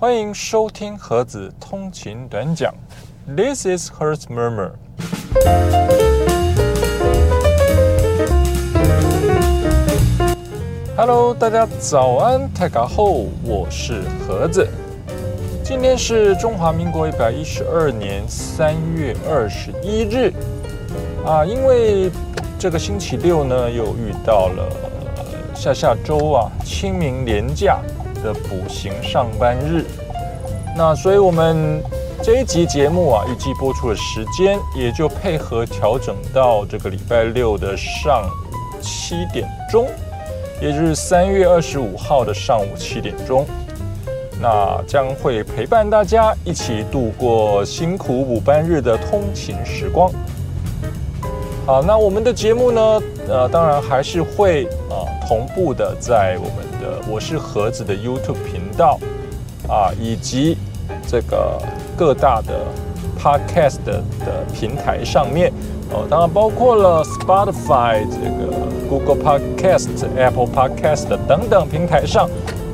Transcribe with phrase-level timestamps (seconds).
[0.00, 2.72] 欢迎收听盒子通勤短讲。
[3.26, 4.70] This is Hertz Murmur。
[10.96, 14.68] Hello，大家早安，泰嘎后，我是盒子。
[15.64, 20.32] 今天是中华民国一百一十二年三月二十一日
[21.26, 22.08] 啊，因为
[22.56, 24.64] 这个星期六呢，又遇到了
[25.56, 27.80] 下下周啊清明连假。
[28.22, 29.84] 的补行上班日，
[30.76, 31.82] 那所以我们
[32.22, 39.88] 这一集节目啊，预计播出的时间也就配合调整到这个礼拜六的上午七点钟，
[40.60, 43.46] 也就是三月二十五号的上午七点钟，
[44.40, 50.10] 那将会陪伴大家一起度过辛苦补班日的通勤时光。
[51.66, 56.67] 好，那我们的节目呢，呃，当然还是会啊同步的在我们。
[56.80, 58.98] 的我是盒子的 YouTube 频道
[59.68, 60.56] 啊，以及
[61.06, 61.60] 这个
[61.96, 62.64] 各大的
[63.20, 64.02] Podcast 的
[64.54, 65.52] 平台上面
[65.90, 68.52] 哦，当然包括了 Spotify、这个
[68.88, 72.28] Google Podcast、Apple Podcast 等等平台上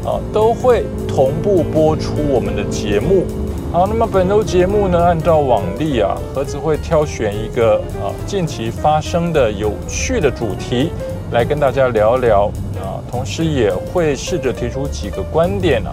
[0.05, 3.25] 啊，都会同步播出我们的节目。
[3.73, 10.93] 好，那么本周节目呢，按照往例啊，盒子会挑选一个啊近期发生的有趣的主题
[11.35, 12.45] 来跟大家聊聊
[12.77, 13.03] 啊。
[13.11, 15.91] 同时也会试着提出几个观点呢，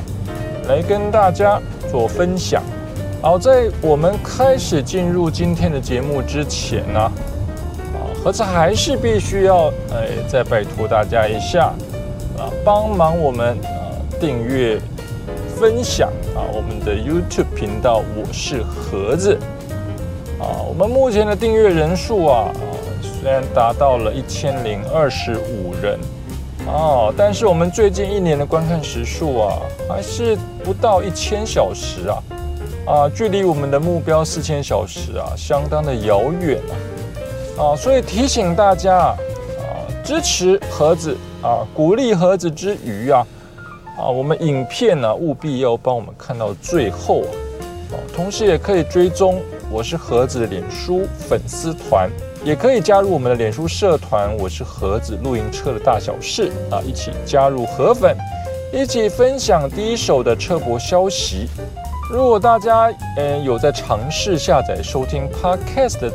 [0.70, 2.62] 来跟大家做分享。
[3.24, 11.74] 好，在我们开始进入今天的节目之前呢，啊，盒子还是必须要哎再拜托大家一下，
[12.38, 14.80] 啊，帮忙我们啊订阅、
[15.60, 18.04] 分享啊我们的 YouTube 频道。
[18.16, 19.38] 我是盒子，
[20.40, 22.52] 啊，我们目前的订阅人数啊
[23.22, 26.00] 虽然达到了一千零二十五人。
[26.66, 32.24] 哦，但是我们最近一年的观看时数啊，还是不到一千小时啊，
[32.86, 36.60] 啊，距离我们的目标四千小时啊，相当的遥远
[37.58, 39.16] 啊，啊，所以提醒大家啊，
[40.04, 43.26] 支持盒子啊，鼓励盒子之余啊，
[44.00, 47.22] 啊，我们影片呢务必要帮我们看到最后
[47.92, 49.40] 啊，同时也可以追踪
[49.72, 52.10] 我是盒子脸书粉丝团。
[52.44, 58.18] 也可以加入我们的脸书社团，我是盒子露营车的大小事啊，一起加入盒粉，
[58.74, 61.48] 一起分享第一手的车博消息。
[62.12, 66.12] 如果大家嗯有在尝试下载收听 Podcast 的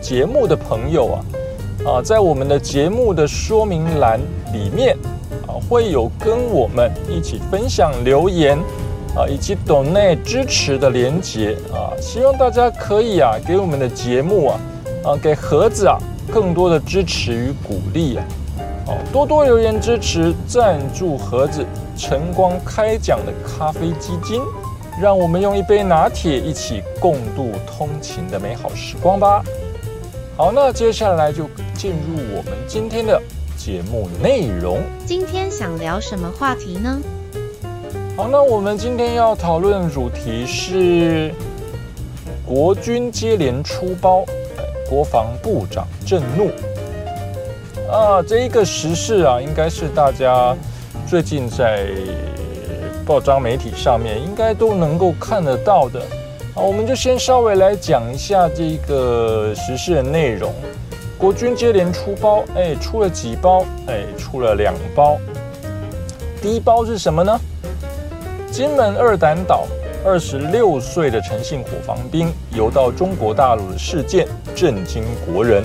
[0.00, 1.16] 节目的朋友啊，
[1.86, 4.18] 啊，在我们的节目的说明栏
[4.52, 4.96] 里面
[5.46, 8.58] 啊，会有跟我们一起分享留言
[9.14, 14.60] 啊，以及懂内支持的连接啊，希望大家可以啊，给我们的节目啊。
[15.08, 15.96] 啊，给盒子啊
[16.30, 18.24] 更多的支持与鼓励啊！
[18.88, 21.64] 哦，多多留言支持，赞助盒子
[21.96, 24.42] 晨光开讲的咖啡基金，
[25.00, 29.42] 让我们用一杯拿铁一起共度通勤的美好时光吧。
[30.36, 33.18] 好，那接下来就进入我们今天的
[33.56, 34.78] 节目内容。
[35.06, 37.00] 今天想聊什么话题呢？
[38.14, 41.32] 好，那我们今天要讨论的主题是
[42.44, 44.22] 国军接连出包。
[44.88, 46.50] 国防部长震怒
[47.92, 48.22] 啊！
[48.26, 50.56] 这一个时事啊，应该是大家
[51.06, 51.86] 最近在
[53.06, 56.00] 报章媒体上面应该都能够看得到的。
[56.54, 60.52] 好，我们就先稍微来讲一下这个时事的内容。
[61.18, 63.64] 国军接连出包，哎，出了几包？
[63.86, 65.18] 哎，出了两包。
[66.40, 67.38] 第一包是什么呢？
[68.50, 69.66] 金门二胆岛。
[70.04, 75.64] 二十六岁的陈姓伙房兵游到中国大陆的事件震惊国人。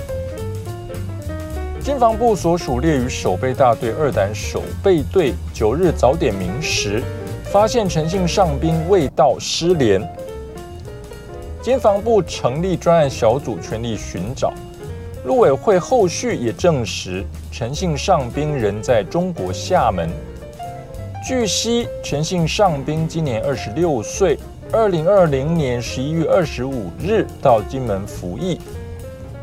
[1.82, 7.00] 军防部所属列于守备大队二胆守备队九日早点名时，
[7.44, 10.02] 发现陈姓上兵未到失联。
[11.62, 14.52] 军防部成立专案小组，全力寻找。
[15.24, 20.10] 陆委会后续也证实，陈姓上兵仍在中国厦门。
[21.26, 24.38] 据悉，陈姓上兵今年二十六岁，
[24.70, 28.60] 二零二零年十一月二十五日到金门服役，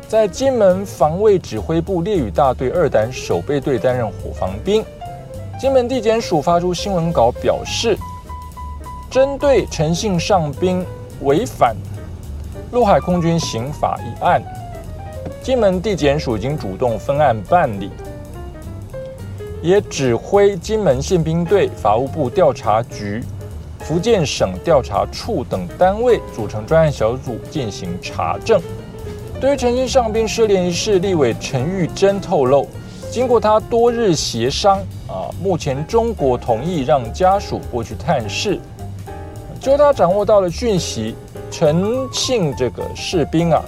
[0.06, 4.84] 在金门防卫指挥部烈屿大队二胆守备队担任火防兵。
[5.60, 7.98] 金门地检署发出新闻稿表示，
[9.10, 10.86] 针对陈姓上兵
[11.22, 11.74] 违反
[12.70, 14.40] 陆海空军刑法一案，
[15.42, 17.90] 金门地检署已经主动分案办理。
[19.62, 23.22] 也指挥金门宪兵队、法务部调查局、
[23.78, 28.60] 福建省调查处等单位组成专案小组进行查证。
[29.40, 32.68] 对于陈姓上兵失联一事，立委陈玉珍透露，
[33.08, 38.58] 经过他多日协商，啊，目前中国同意让家属过去探视。
[39.60, 41.14] 就他掌握到了讯息，
[41.52, 43.62] 陈姓这个士兵啊，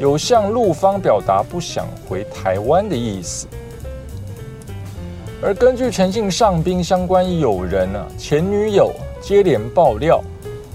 [0.00, 3.46] 有向陆方表达不想回台湾的意思。
[5.44, 10.22] 而根据陈姓上宾相关友人啊前女友接连爆料，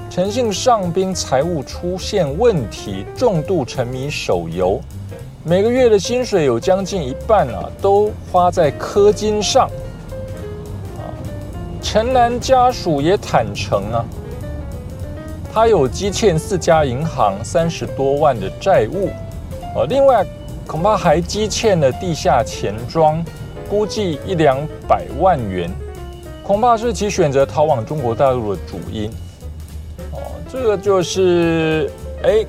[0.09, 4.81] 陈姓上宾财务出现问题，重度沉迷手游，
[5.45, 9.69] 每个月的薪水有将近一半啊都花在氪金上。
[10.97, 11.15] 啊，
[11.81, 14.05] 陈男家属也坦诚啊，
[15.53, 19.09] 他有积欠四家银行三十多万的债务，
[19.73, 20.25] 呃，另外
[20.65, 23.23] 恐怕还积欠了地下钱庄。
[23.69, 25.69] 估计一两百万元，
[26.43, 29.09] 恐怕是其选择逃往中国大陆的主因。
[30.11, 30.19] 哦，
[30.49, 31.91] 这个就是
[32.23, 32.45] 哎，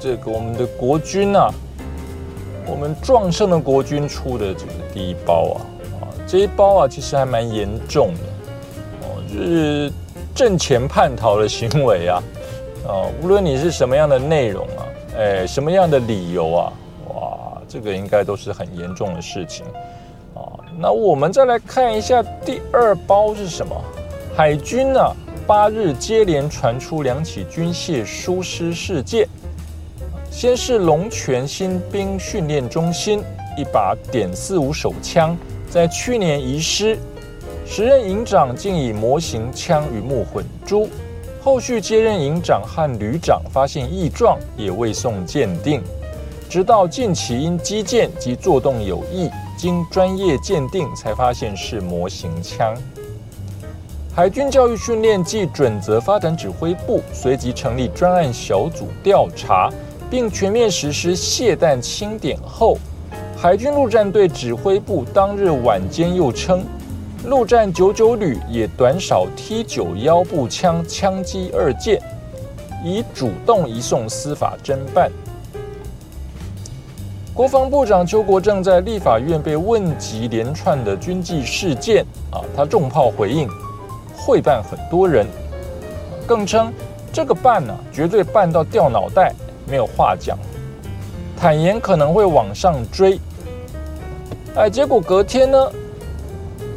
[0.00, 1.48] 这个我们的国军啊，
[2.66, 5.56] 我们壮盛的国军出的这个第一包啊，
[6.00, 8.20] 啊，这一包啊其实还蛮严重的。
[9.02, 9.92] 哦，就是
[10.34, 12.22] 挣钱叛逃的行为啊，
[12.86, 14.82] 啊，无论你是什么样的内容啊，
[15.16, 16.72] 哎，什么样的理由啊，
[17.14, 19.64] 哇，这个应该都是很严重的事情。
[20.80, 23.74] 那我们再来看一下第二包是什么？
[24.36, 25.00] 海军呢？
[25.44, 29.26] 八日接连传出两起军械疏失事件。
[30.30, 33.24] 先是龙泉新兵训练中心
[33.56, 35.36] 一把点四五手枪
[35.68, 36.96] 在去年遗失，
[37.66, 40.88] 时任营长竟以模型枪与木混珠，
[41.42, 45.82] 后续接任营长和旅长发现异状，也未送鉴定，
[46.48, 49.28] 直到近期因击剑及作动有异。
[49.58, 52.74] 经专业鉴定，才发现是模型枪。
[54.14, 59.68] 海军教育训练暨准则发展指挥部随即成立专案小组调查，
[60.08, 62.78] 并全面实施卸弹清点后，
[63.36, 66.64] 海军陆战队指挥部当日晚间又称，
[67.26, 72.00] 陆战九九旅也短少 T 九幺步枪枪击二件，
[72.84, 75.10] 已主动移送司法侦办。
[77.38, 83.48] 国防部长邱国正在立法院被问及连串的军纪事件啊，他重炮回应
[84.16, 85.24] 会办很多人，
[86.26, 86.72] 更称
[87.12, 89.32] 这个办呢绝对办到掉脑袋，
[89.68, 90.36] 没有话讲，
[91.36, 93.20] 坦言可能会往上追。
[94.56, 95.70] 哎，结果隔天呢，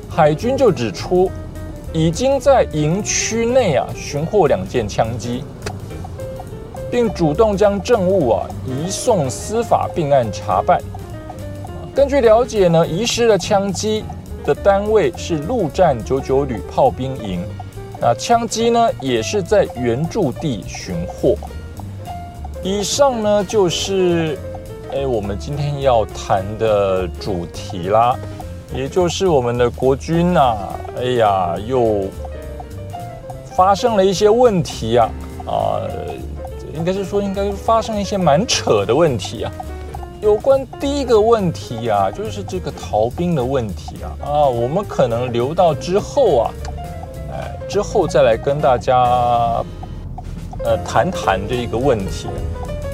[0.07, 1.31] 海军就指出
[1.91, 5.43] 已经在营区内啊寻获两件枪击。
[6.91, 10.77] 并主动将证物啊移送司法并案查办。
[11.95, 14.03] 根据了解呢，遗失的枪击
[14.45, 17.43] 的单位是陆战九九旅炮兵营，
[17.99, 21.35] 那枪击呢也是在原驻地寻获。
[22.61, 24.37] 以上呢就是
[24.93, 28.15] 哎我们今天要谈的主题啦，
[28.73, 30.57] 也就是我们的国军呐，
[30.97, 32.03] 哎呀又
[33.55, 35.09] 发生了一些问题呀
[35.45, 35.81] 啊。
[36.81, 39.51] 应该是说，应该发生一些蛮扯的问题啊。
[40.19, 46.51] 有关第一个问题啊，就是这个逃兵的问题啊啊，我们可能留到之后啊，
[47.31, 48.97] 哎，之后再来跟大家
[50.63, 52.27] 呃谈谈这一个问题。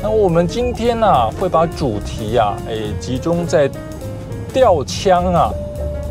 [0.03, 3.71] 那我们今天呢，会把主题啊，哎，集中在
[4.53, 5.49] 调枪啊、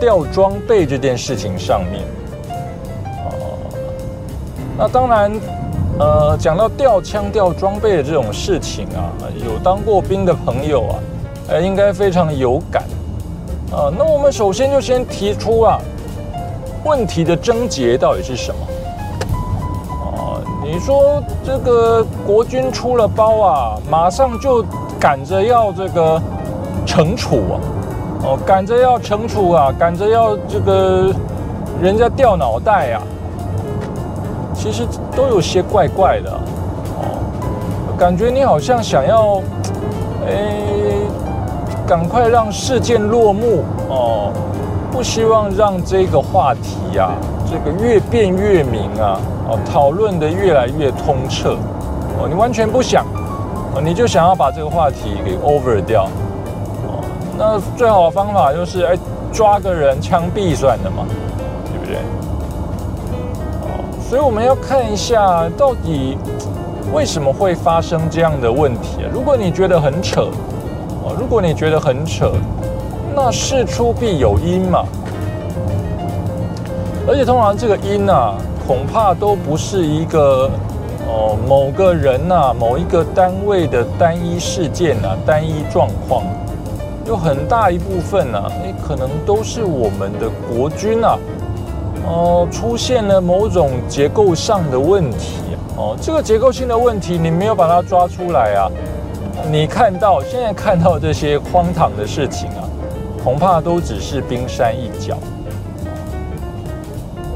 [0.00, 2.02] 调装备这件事情上面。
[3.26, 3.68] 哦，
[4.78, 5.30] 那当然。
[5.98, 9.08] 呃，讲到调枪、调装备的这种事情啊，
[9.42, 10.94] 有当过兵的朋友啊，
[11.48, 12.82] 呃，应该非常有感
[13.72, 13.88] 啊。
[13.96, 15.80] 那我们首先就先提出啊，
[16.84, 18.60] 问题的症结到底是什么？
[20.04, 24.62] 啊，你说这个国军出了包啊，马上就
[25.00, 26.20] 赶着要这个
[26.84, 27.56] 惩处啊，
[28.22, 31.10] 哦，赶着要惩处啊，赶着要这个
[31.80, 33.00] 人家掉脑袋呀。
[34.66, 36.30] 其实都有些怪怪的，
[36.98, 39.40] 哦，感觉你好像想要，
[40.26, 40.58] 哎，
[41.86, 43.62] 赶快让事件落幕。
[43.88, 44.32] 哦，
[44.90, 47.12] 不希望让这个话题呀，
[47.48, 51.56] 这个越辩越明啊，哦，讨论的越来越通彻，
[52.18, 53.06] 哦，你完全不想，
[53.72, 56.06] 哦，你就想要把这个话题给 over 掉，
[56.88, 56.98] 哦，
[57.38, 58.98] 那最好的方法就是哎，
[59.32, 61.06] 抓个人枪毙算了嘛，
[61.70, 61.98] 对不对？
[64.08, 66.16] 所以我们要看一下，到底
[66.92, 69.10] 为什么会发生这样的问题啊？
[69.12, 70.28] 如果你觉得很扯，
[71.04, 72.30] 啊，如果你觉得很扯，
[73.16, 74.84] 那事出必有因嘛。
[77.08, 78.34] 而且通常这个因啊，
[78.64, 80.48] 恐怕都不是一个
[81.08, 86.22] 哦某个人呐、某一个单位的单一事件啊、单一状况，
[87.06, 91.18] 有很大一部分呢，哎，可能都是我们的国军啊。
[92.06, 95.40] 哦，出现了某种结构上的问题。
[95.76, 98.70] 哦，这个结构性的问题你没有把它抓出来啊，
[99.50, 102.64] 你看到现在看到这些荒唐的事情啊，
[103.22, 105.18] 恐怕都只是冰山一角，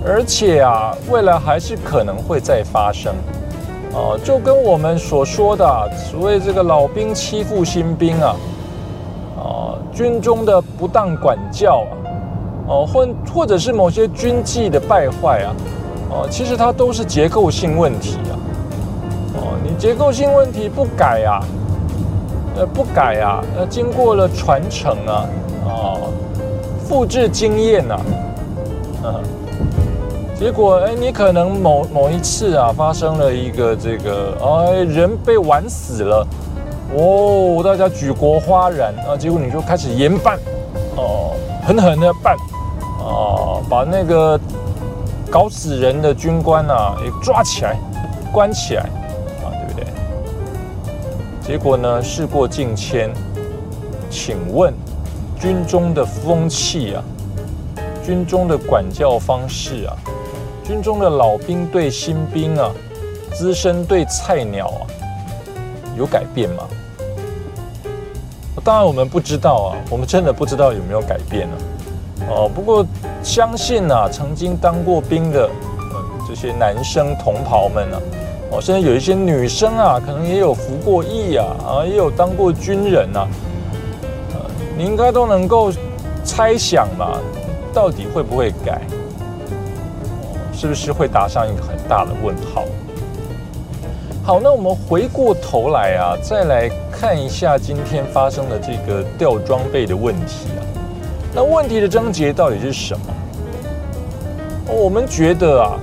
[0.07, 3.13] 而且啊，未来还是可能会再发生。
[3.93, 8.37] 哦，就跟我们所说的所谓这个老兵欺负新兵啊，
[9.37, 11.93] 啊，军中的不当管教啊，
[12.71, 15.51] 哦，或或者是某些军纪的败坏啊，
[16.09, 18.33] 哦，其实它都是结构性问题啊，
[19.35, 21.43] 哦，你结构性问题不改啊，
[22.57, 25.27] 呃，不改啊，呃，经过了传承啊，
[25.67, 25.99] 哦，
[26.89, 28.01] 复制经验呐，
[29.05, 29.15] 嗯。
[30.39, 36.27] 结果，哎，你可能某某一次啊，发生了一个这个，哎，人被玩死了，
[36.97, 40.39] 哦，大家举国哗然啊，结果你就开始严办，
[40.97, 42.35] 哦，狠狠的办，
[43.71, 44.39] 把那个
[45.31, 47.79] 搞死人的军官啊，也抓起来，
[48.33, 48.83] 关起来，
[49.45, 49.87] 啊，对不对？
[51.41, 53.13] 结果呢，事过境迁，
[54.11, 54.75] 请问，
[55.39, 57.05] 军中的风气啊，
[58.05, 59.97] 军中的管教方式啊？
[60.65, 62.73] 军中的老兵对新兵啊，
[63.33, 64.83] 资深对菜鸟啊，
[65.97, 66.65] 有改变吗？
[68.65, 71.57] 当然我们不知道啊，我们真的不知道有没有改变呢。
[72.29, 72.85] 哦，不过
[73.23, 75.49] 相信啊，曾经当过兵的
[76.27, 78.01] 这些男生同袍们呢，
[78.51, 83.27] 哦，甚至有一些女生啊，可能也有服过役啊，啊，也有当过军人呐，
[84.33, 84.41] 呃，
[84.77, 85.71] 你应该都能够
[86.25, 87.21] 猜想吧，
[87.73, 88.81] 到底会不会改？
[90.53, 92.65] 是不是会打上一个很大的问号？
[94.23, 100.61] 好，那我们回过头来啊，再来看一下今天发生的这个掉装备的问题啊。
[101.35, 103.07] 那问题的症结到底是什么？
[104.67, 105.79] 我们觉得啊，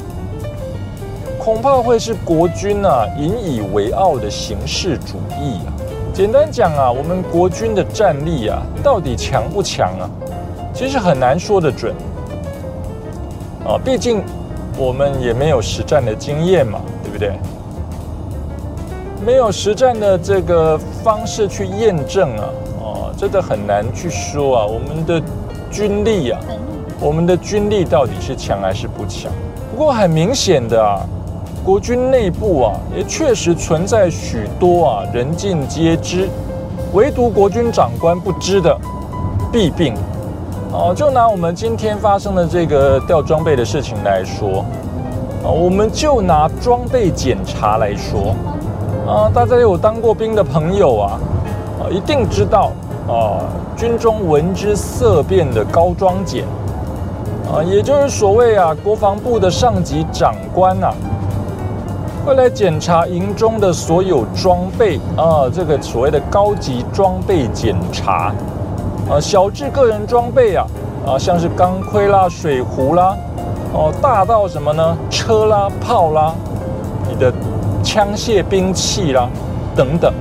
[1.40, 5.74] 恐怕会是国军啊引以为傲的形式主义啊。
[6.14, 10.10] 简单讲啊，我们国军的战力啊，到底强不强啊？
[10.74, 11.94] 其实很难说得准
[13.66, 14.24] 啊，毕竟。
[14.80, 17.32] 我们也没有实战的经验嘛，对不对？
[19.26, 22.44] 没有实战的这个方式去验证啊，
[22.80, 24.66] 哦，真的很难去说啊。
[24.68, 25.20] 我们的
[25.72, 26.40] 军力啊，
[27.00, 29.32] 我们的军力到底是强还是不强？
[29.72, 31.02] 不过很明显的啊，
[31.64, 36.28] 国军内部啊，也确实存在许多啊人尽皆知，
[36.94, 38.76] 唯独国军长官不知的
[39.52, 39.94] 弊病。
[40.72, 44.66] 哦，就拿我们今天发生的这个掉装备的事情来说，
[45.44, 48.36] 啊，我们就拿装备检查来说，
[49.08, 51.20] 啊，大家有当过兵的朋友啊，
[51.80, 52.72] 啊，一定知道
[53.08, 53.40] 啊，
[53.76, 56.44] 军中闻之色变的高装检，
[57.50, 60.94] 啊，也就是所谓啊，国防部的上级长官啊，
[62.26, 68.34] 会来检查营中的所有装备啊，这个所谓的高级装备检查。
[69.10, 70.68] 啊，小至个人装备啊，
[71.08, 73.16] 啊，像是钢盔啦、水壶啦，
[73.72, 74.98] 哦，大到什么呢？
[75.10, 76.36] 车啦、炮啦，
[77.10, 77.32] 你的
[77.82, 79.30] 枪械兵器啦，
[79.78, 80.14] 等等。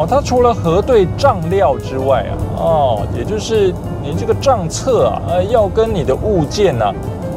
[0.00, 3.70] 哦，它除了核对账料之外啊，哦，也就是
[4.02, 6.86] 你这个账册啊，呃，要跟你的物件呢，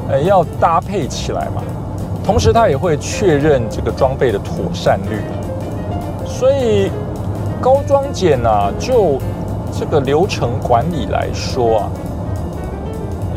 [0.08, 1.62] 呃，要搭配起来嘛。
[2.24, 5.20] 同时，它也会确认这个装备的妥善率。
[6.25, 6.89] 所以，
[7.60, 9.20] 高装检呢，就
[9.77, 11.91] 这个流程管理来说啊，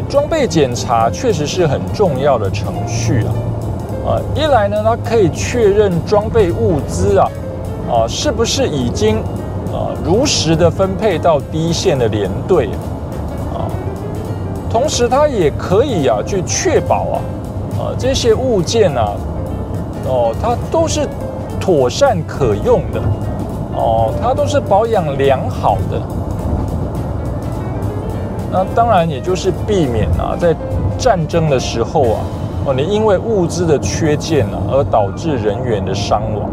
[0.08, 3.34] 装备检查确实是很重要的程序啊。
[4.06, 7.28] 呃，一来呢，它可以确认装备物资啊，
[7.90, 9.18] 啊，是不是已经
[9.72, 12.68] 啊如实的分配到第一线的连队
[13.54, 13.66] 啊。
[14.70, 17.16] 同时，它也可以啊去确保啊，
[17.78, 19.12] 啊这些物件啊，
[20.06, 21.08] 哦，它都是
[21.58, 23.00] 妥善可用的，
[23.74, 26.00] 哦，它都是保养良好的。
[28.52, 30.54] 那当然，也就是避免啊，在
[30.98, 32.20] 战争的时候啊，
[32.66, 36.50] 哦，你因为物资的缺件啊，而导致人员的伤亡，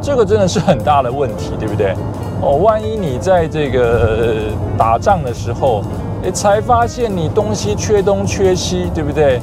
[0.00, 1.94] 这个真的是很大的问题，对不对？
[2.40, 5.82] 哦，万一你在这个打仗的时候，
[6.22, 9.40] 诶才发现你东西缺东缺西，对不对？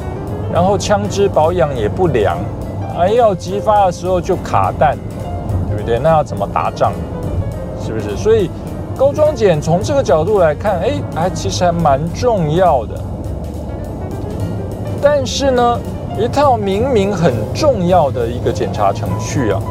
[0.52, 2.38] 然后枪支保养也不良，
[2.98, 4.98] 啊，要激发的时候就卡弹，
[5.70, 6.00] 对不对？
[6.00, 6.92] 那要怎么打仗？
[7.82, 8.16] 是不是？
[8.18, 8.50] 所以。
[8.98, 12.96] 高装检从这个角度来看，哎，还其实还蛮重要的。
[15.00, 15.80] 但是呢，
[16.20, 19.62] 一套明明很重要的一个检查程序啊，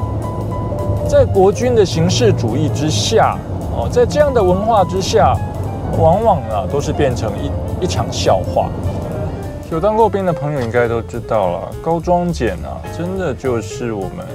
[1.08, 3.38] 在国军的形式主义之下，
[3.76, 5.36] 哦，在这样的文化之下，
[5.96, 8.68] 往往啊都是变成一一场笑话。
[9.70, 14.26] 有当过兵的朋友应该都知道了，高装检啊，真的就是我们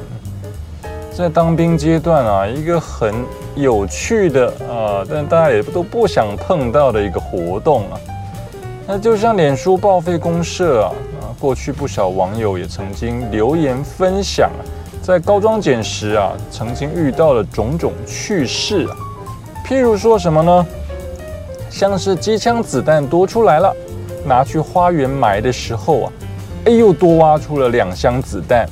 [1.11, 3.13] 在当兵阶段啊一个很
[3.53, 7.99] 有趣的啊，但大家也都不想碰到的一个活动啊。
[8.87, 14.49] 那就像脸书报废公社啊，啊，过去不少网友也曾经留言分享，
[15.01, 18.95] 在高装检时啊，曾经遇到了种种趣事啊，
[19.65, 20.65] 譬如说什么呢？
[21.69, 23.75] 像是机枪子弹多出来了。
[24.23, 26.13] 拿去花园埋的时候啊，
[26.65, 28.69] 哎，又多挖出了两箱子弹，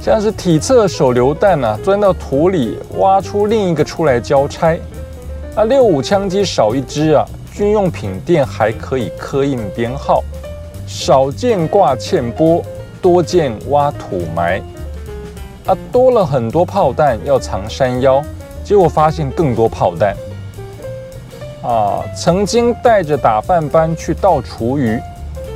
[0.00, 4.80] 像是体测手榴弹啊，钻到土里挖出另一个出来交差。
[5.54, 7.22] 啊，六五枪机少一支啊，
[7.52, 10.24] 军用品店还可以刻印编号，
[10.86, 12.62] 少见挂欠波，
[13.02, 14.62] 多见挖土埋。
[15.68, 18.22] 啊，多了很多炮弹要藏山腰，
[18.64, 20.16] 结果发现更多炮弹。
[21.62, 24.96] 啊，曾经带着打饭班去倒厨余，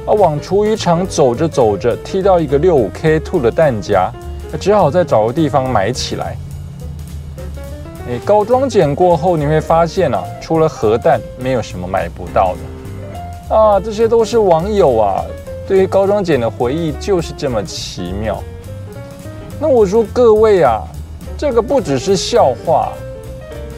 [0.05, 4.13] 啊，往厨余场走着走着，踢到一个六五 K two 的弹夹，
[4.61, 6.37] 只好再找个地方埋起来。
[8.07, 13.57] 你高装检过后，你会发现啊，除了核弹，没有什么买不到的。
[13.57, 15.25] 啊，这些都是网友啊，
[15.67, 18.43] 对于高装检的回忆就是这么奇妙。
[19.63, 20.83] 那我说各位啊，
[21.39, 22.93] 这个不只是笑话。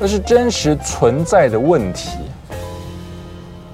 [0.00, 2.18] 而是真实存在的问题。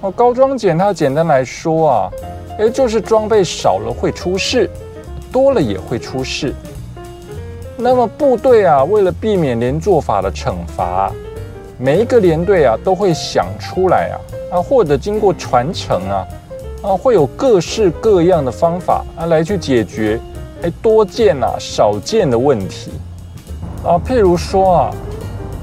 [0.02, 2.10] 哦，高装检它简单来说啊，
[2.58, 4.68] 也就是装备少了会出事，
[5.32, 6.54] 多了也会出事。
[7.74, 11.10] 那么部队啊，为了避免连坐法的惩罚，
[11.78, 14.14] 每一个连队啊都会想出来啊
[14.58, 16.26] 啊，或者经过传承啊
[16.82, 20.20] 啊，会有各式各样的方法啊来去解决
[20.62, 22.92] 哎多件啊少件的问题
[23.84, 24.90] 啊，譬如说啊。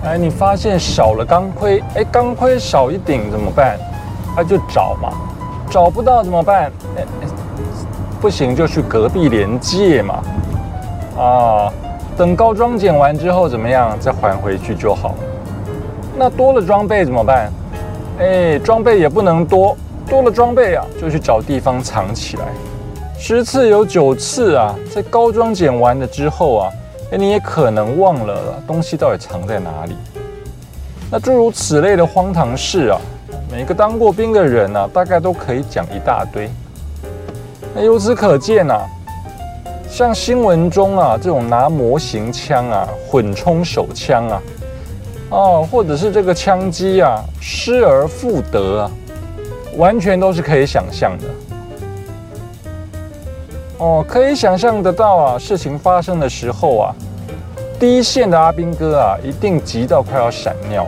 [0.04, 3.80] 哎，你发现少了钢盔，哎，钢盔少一顶怎么办？
[4.36, 5.12] 他就找嘛，
[5.72, 6.72] 找不到怎么办？
[6.96, 7.04] 哎，
[8.22, 10.24] 不行就去隔壁连借嘛。
[11.18, 11.74] 啊，
[12.16, 15.16] 等高装捡完之后怎么样，再还回去就好。
[16.16, 17.51] 那多了装备怎么办？
[18.20, 19.75] 哎，装备也不能多，
[20.07, 22.46] 多了装备啊，就去找地方藏起来。
[23.20, 26.72] 十次有九次啊，在高装捡完了之后啊。
[27.10, 29.96] 哎，你也可能忘了东西到底藏在哪里。
[31.10, 33.00] 那诸如此类的荒唐事啊，
[33.50, 36.50] 每个当过兵的人呢，大概都可以讲一大堆。
[37.74, 38.86] 那由此可见啊，
[39.90, 44.42] 像新闻中啊这种拿模型枪啊混充手枪啊，
[45.30, 48.92] 哦，或者是这个枪击啊失而复得啊，
[49.77, 51.24] 完全都是可以想象的。
[53.79, 56.96] 哦，可以想象得到啊，事情发生的时候啊，
[57.79, 60.87] 第一线的阿兵哥啊，一定急到快要闪尿。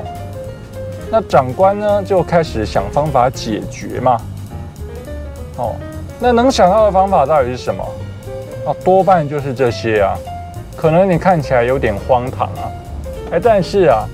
[1.11, 4.19] 那长官呢，就开始想方法解决嘛。
[5.57, 5.75] 哦，
[6.19, 7.83] 那能想到的方法到底是什么？
[8.65, 10.17] 啊，多半就是这些啊。
[10.75, 12.71] 可能你看起来有点荒唐啊，
[13.33, 14.07] 哎，但是啊，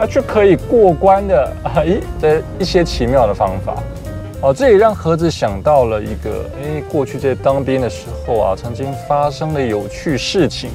[0.00, 3.74] 啊却可以过关的啊，一的一些奇妙的方法。
[4.42, 10.70] 哦，这也让盒子想到了一个，哎，过去在当兵的时候啊，曾经发生的有趣事情，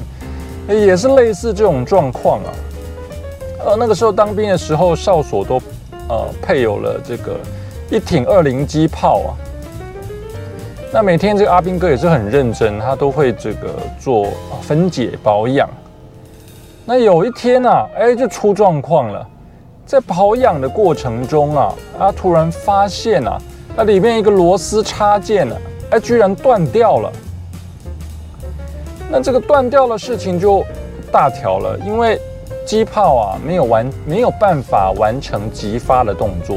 [0.68, 2.50] 哎，也是类似这种状况啊。
[3.66, 5.60] 呃，那个时候当兵的时候，哨所都
[6.08, 7.36] 呃配有了这个
[7.90, 9.36] 一挺二零机炮啊。
[10.90, 14.28] 那每天这个阿兵哥也是很认真，他都会这个做
[14.62, 15.68] 分解保养。
[16.86, 19.28] 那有一天啊，哎，就出状况了，
[19.84, 23.38] 在保养的过程中啊，他突然发现啊。
[23.80, 25.54] 那里面一个螺丝插件呢，
[25.90, 27.12] 哎，居然断掉了。
[29.08, 30.64] 那这个断掉的事情就
[31.12, 32.20] 大条了，因为
[32.66, 36.56] 机炮啊没有完，没有办法完成急发的动作。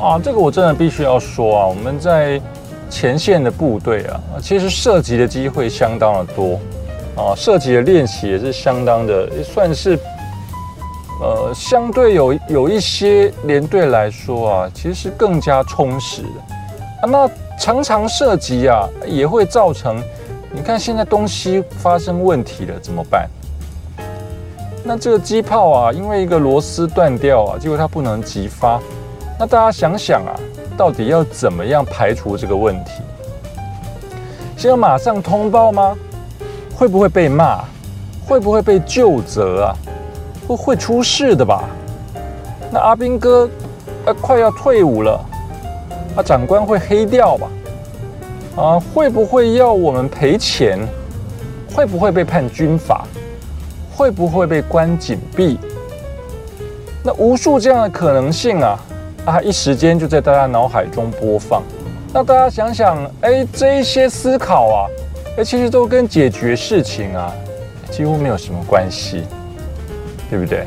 [0.00, 2.40] 啊，这个我真的必须要说啊，我们在
[2.88, 6.60] 前线的部队啊，其实射击的机会相当的多，
[7.16, 9.98] 啊，射击的练习也是相当的，算是。
[11.22, 16.28] 呃，相对有有一些连队来说啊，其实是更加充实的
[17.00, 17.06] 啊。
[17.06, 20.02] 那常常涉及啊，也会造成，
[20.50, 23.30] 你看现在东西发生问题了，怎么办？
[24.82, 28.80] 那这个机炮啊，因为一个螺丝断掉啊，结果它不能急发。
[29.38, 30.34] 那大家想想啊，
[30.76, 32.90] 到底要怎么样排除这个问题？
[34.56, 35.96] 是要马上通报吗？
[36.74, 37.62] 会不会被骂？
[38.26, 39.76] 会不会被救责啊？
[40.46, 41.64] 会会出事的吧？
[42.70, 43.48] 那阿兵哥，
[44.06, 45.20] 呃，快要退伍了，
[46.16, 47.48] 啊，长官会黑掉吧？
[48.56, 50.78] 啊，会不会要我们赔钱？
[51.74, 53.06] 会不会被判军法？
[53.96, 55.58] 会不会被关紧闭？
[57.02, 58.78] 那无数这样的可能性啊，
[59.24, 61.62] 啊，一时间就在大家脑海中播放。
[62.12, 64.86] 那大家想想，哎，这一些思考啊，
[65.38, 67.32] 哎，其实都跟解决事情啊，
[67.90, 69.24] 几乎没有什么关系，
[70.32, 70.66] 对不对？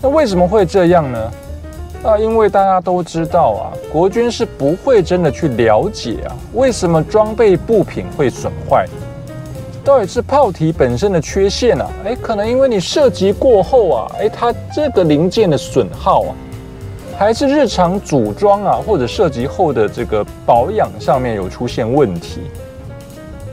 [0.00, 1.32] 那为什么会这样呢？
[2.02, 8.84] 啊，因为大家都知道啊，国军是不会真的去了解啊，为什么装备部品会损坏，
[9.84, 11.88] 到底是炮体本身的缺陷啊？
[12.04, 16.34] 哎，可能因为你射击过后啊，哎，它这个零件的损耗啊。
[17.16, 22.40] 还是日常组装啊，或者涉及后的这个保养上面有出现问题，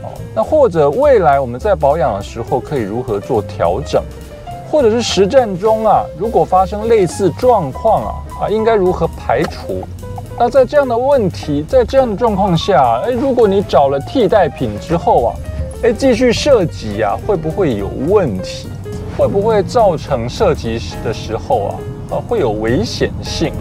[0.02, 4.02] 哦，那或者未来我们在保养的时候可以如何做调整，
[4.70, 9.82] 或者是实战中啊，如果发生类似状况啊，啊，应该如何排除？
[10.38, 15.34] 那在这样的问题，在这样的状况下，哎，如果你找了替代品之后啊，
[15.82, 18.68] 哎，继续射击啊，会不会有问题？
[19.18, 21.74] 会不会造成射击的时候啊？
[22.12, 23.52] 啊，会有危险性。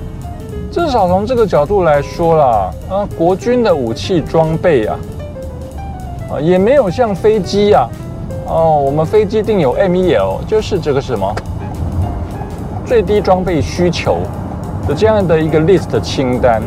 [0.71, 4.99] 至少从这个角度来说啦，啊，国军的武器装备啊，
[6.31, 7.89] 啊，也没有像飞机啊，
[8.49, 11.31] 哦，我们飞机定有 MEL，就是这个什么
[12.83, 14.17] 最低装备需求
[14.87, 16.59] 的这样的一个 list 清单，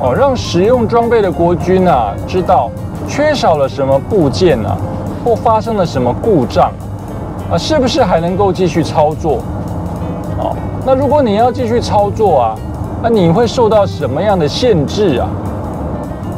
[0.00, 2.70] 哦，让使用装备的国军啊，知道
[3.08, 4.78] 缺少了什么部件啊，
[5.24, 6.70] 或发生了什么故障，
[7.50, 9.38] 啊，是不是还能够继续操作？
[10.38, 10.54] 哦。
[10.86, 12.54] 那如果你要继续操作啊，
[13.02, 15.28] 那你会受到什么样的限制啊？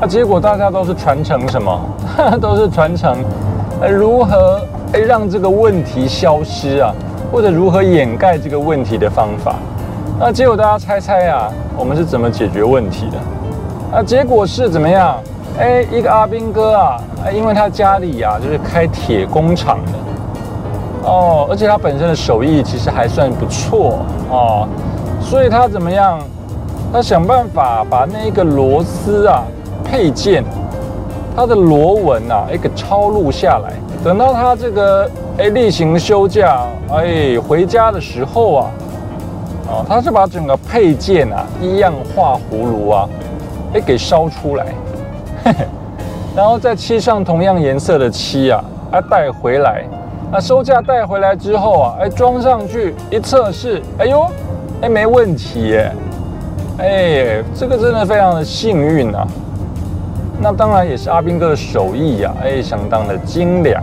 [0.01, 1.79] 那结果大家都是传承什么？
[2.41, 3.15] 都是传承，
[3.81, 4.61] 呃，如何
[4.93, 6.93] 哎让这个问题消失啊？
[7.31, 9.55] 或者如何掩盖这个问题的方法？
[10.19, 13.97] 那结果大家猜猜啊，我们是怎么解决问题的？
[13.97, 15.19] 啊结果是怎么样？
[15.59, 17.01] 哎，一个阿兵哥啊，
[17.33, 21.09] 因为他家里呀就是开铁工厂的。
[21.09, 24.67] 哦，而且他本身的手艺其实还算不错哦，
[25.21, 26.19] 所以他怎么样？
[26.93, 29.45] 他想办法把那个螺丝啊
[29.85, 30.43] 配件，
[31.39, 33.73] 它的螺纹啊一个抄录下来。
[34.03, 38.71] 等到他这个哎例行休假哎回家的时候啊，
[39.69, 43.09] 哦，他是把整个配件啊一样画葫芦啊
[43.73, 44.67] 哎给烧出来，
[46.35, 49.85] 然后再漆上同样颜色的漆啊，啊带回来。
[50.33, 54.27] 那收价带回来之后啊，哎，装上去一测试，哎呦，
[54.83, 55.93] 哎，没问题耶，
[56.79, 59.25] 哎，这个真的非常的幸运啊。
[60.41, 63.83] 那当然也是阿兵哥的手艺呀，哎，相当的精良，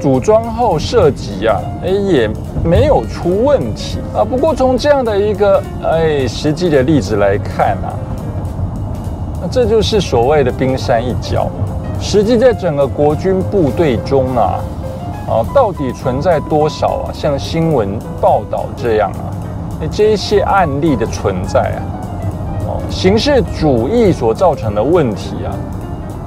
[0.00, 2.28] 组装后设计啊，哎，也
[2.64, 4.24] 没有出问题啊。
[4.24, 7.94] 不过从这样的一个哎实际的例子来看啊，
[9.40, 11.48] 那这就是所谓的冰山一角，
[12.00, 14.60] 实际在整个国军部队中啊。
[15.24, 17.14] 啊，到底存在多少啊？
[17.14, 19.30] 像新闻报道这样啊，
[19.90, 21.80] 这一些案例的存在啊，
[22.66, 25.54] 哦，形式主义所造成的问题啊，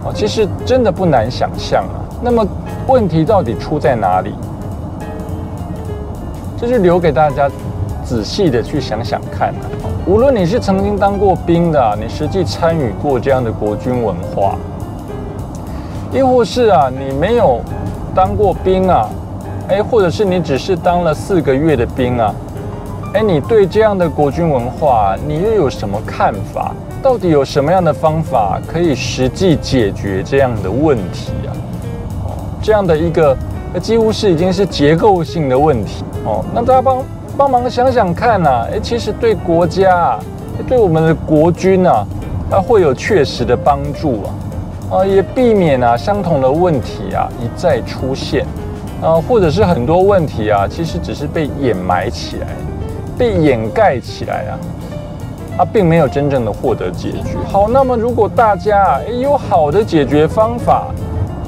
[0.05, 2.05] 哦，其实真的不难想象啊。
[2.21, 2.45] 那么
[2.87, 4.33] 问题到底出在哪里？
[6.57, 7.49] 这就留给大家
[8.03, 9.65] 仔细的去想想看啊。
[10.07, 14.55] 无论你是曾经当过兵的，你实际参与过这样的国军文化，
[16.13, 17.59] 亦或是啊，你没有。
[18.13, 19.09] 当过兵啊，
[19.67, 22.33] 哎，或者是你只是当了四个月的兵啊，
[23.13, 26.71] 哎，你对这样的国军文化，你又有什么看法？
[27.05, 31.53] 到底有什么样的方法可以实际解决这样的问题啊？
[32.63, 33.37] 这样的一个
[33.79, 36.43] 几乎是已经是结构性的问题哦。
[36.51, 37.03] 那大家帮
[37.37, 40.17] 帮忙想想看呐，哎，其实对国家、
[40.67, 42.03] 对我们的国军啊，
[42.49, 44.97] 它会有确实的帮助啊。
[44.97, 48.43] 啊，也避免啊相同的问题啊一再出现，
[48.99, 52.47] 啊，或者是很多问题啊，其实只是被掩埋起来，
[53.15, 54.57] 被掩盖起来啊，
[55.57, 57.37] 啊，并没有真正的获得解决。
[57.47, 60.87] 好，那么如果大家哎有好的解决方法，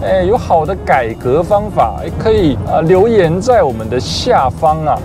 [0.02, 5.00] 哎有好的改革方法，哎可以啊留言在我们的下方啊，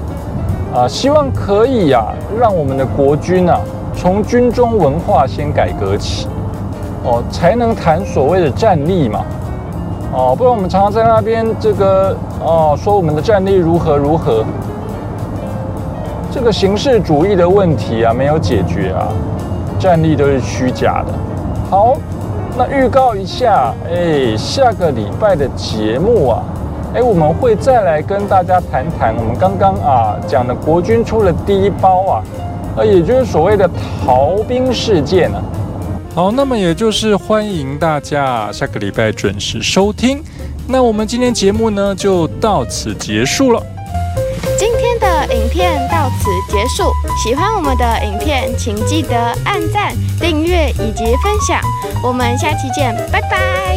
[0.75, 3.61] 啊，希望可以啊让我们的国军啊
[3.95, 6.29] 从军中文化先改革起。
[7.05, 9.25] 哦，才能谈所谓的战力嘛，
[10.13, 14.45] 哦，不然我们常常在那边这个哦说我们的战力如何如何，
[16.35, 19.07] 这个形式主义的问题啊没有解决啊，
[19.79, 21.13] 战力都是虚假的。
[21.69, 21.95] 好，
[22.57, 26.43] 那预告一下，哎，下个礼拜的节目啊，
[26.95, 32.23] 哎，我们会再来跟大家谈谈我们刚刚啊讲的国军出了第一包啊，
[32.77, 33.69] 呃，也就是所谓的
[34.03, 35.43] 逃兵事件啊。
[36.15, 40.23] 好，那么也就是欢迎大家下个礼拜准时收听。
[40.67, 43.63] 那我们今天节目呢就到此结束了。
[45.43, 46.93] 影片到此结束。
[47.23, 51.61] 喜欢我们的影片，请记得按赞、订阅以及分享。
[52.03, 53.77] 我们下期见，拜拜。